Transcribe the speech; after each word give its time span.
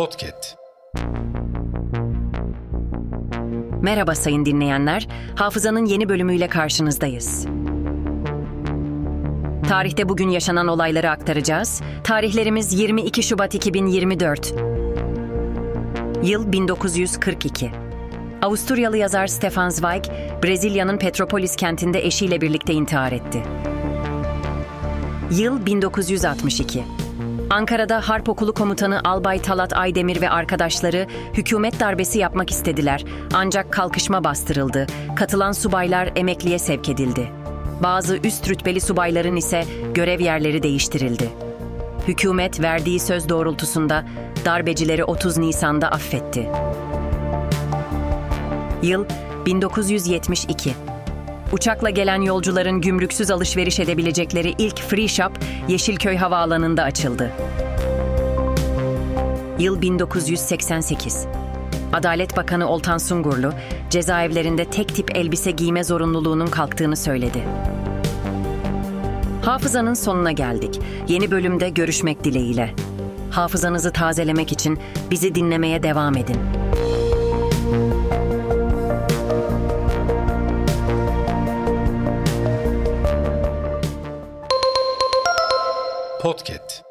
Podcast. 0.00 0.56
Merhaba 3.82 4.14
sayın 4.14 4.46
dinleyenler. 4.46 5.08
Hafızanın 5.36 5.84
yeni 5.84 6.08
bölümüyle 6.08 6.48
karşınızdayız. 6.48 7.46
Tarihte 9.68 10.08
bugün 10.08 10.28
yaşanan 10.28 10.68
olayları 10.68 11.10
aktaracağız. 11.10 11.82
Tarihlerimiz 12.04 12.80
22 12.80 13.22
Şubat 13.22 13.54
2024. 13.54 14.54
Yıl 16.22 16.52
1942. 16.52 17.70
Avusturyalı 18.42 18.96
yazar 18.96 19.26
Stefan 19.26 19.70
Zweig, 19.70 20.04
Brezilya'nın 20.44 20.98
Petropolis 20.98 21.56
kentinde 21.56 22.06
eşiyle 22.06 22.40
birlikte 22.40 22.72
intihar 22.72 23.12
etti. 23.12 23.42
Yıl 25.30 25.66
1962. 25.66 26.84
Ankara'da 27.50 28.08
Harp 28.08 28.28
Okulu 28.28 28.54
Komutanı 28.54 29.00
Albay 29.04 29.42
Talat 29.42 29.76
Aydemir 29.76 30.20
ve 30.20 30.30
arkadaşları 30.30 31.06
hükümet 31.34 31.80
darbesi 31.80 32.18
yapmak 32.18 32.50
istediler. 32.50 33.04
Ancak 33.34 33.72
kalkışma 33.72 34.24
bastırıldı. 34.24 34.86
Katılan 35.16 35.52
subaylar 35.52 36.12
emekliye 36.16 36.58
sevk 36.58 36.88
edildi. 36.88 37.30
Bazı 37.82 38.16
üst 38.16 38.48
rütbeli 38.48 38.80
subayların 38.80 39.36
ise 39.36 39.64
görev 39.94 40.20
yerleri 40.20 40.62
değiştirildi. 40.62 41.30
Hükümet 42.08 42.60
verdiği 42.60 43.00
söz 43.00 43.28
doğrultusunda 43.28 44.04
darbecileri 44.44 45.04
30 45.04 45.38
Nisan'da 45.38 45.90
affetti. 45.90 46.48
Yıl 48.82 49.04
1972. 49.46 50.89
Uçakla 51.52 51.90
gelen 51.90 52.20
yolcuların 52.20 52.80
gümrüksüz 52.80 53.30
alışveriş 53.30 53.80
edebilecekleri 53.80 54.54
ilk 54.58 54.80
free 54.80 55.08
shop 55.08 55.32
Yeşilköy 55.68 56.16
Havaalanı'nda 56.16 56.82
açıldı. 56.82 57.30
Yıl 59.58 59.82
1988. 59.82 61.26
Adalet 61.92 62.36
Bakanı 62.36 62.68
Oltan 62.68 62.98
Sungurlu, 62.98 63.52
cezaevlerinde 63.90 64.64
tek 64.64 64.94
tip 64.94 65.16
elbise 65.16 65.50
giyme 65.50 65.84
zorunluluğunun 65.84 66.46
kalktığını 66.46 66.96
söyledi. 66.96 67.44
Hafızanın 69.44 69.94
sonuna 69.94 70.32
geldik. 70.32 70.80
Yeni 71.08 71.30
bölümde 71.30 71.68
görüşmek 71.68 72.24
dileğiyle. 72.24 72.74
Hafızanızı 73.30 73.92
tazelemek 73.92 74.52
için 74.52 74.78
bizi 75.10 75.34
dinlemeye 75.34 75.82
devam 75.82 76.16
edin. 76.16 76.36
Podcast. 86.20 86.89